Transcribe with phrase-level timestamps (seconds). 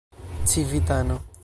[0.47, 1.21] civitano